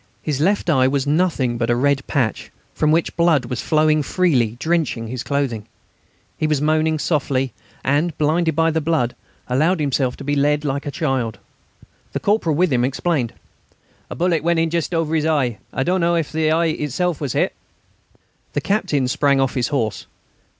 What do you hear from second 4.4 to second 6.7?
drenching his clothing. He was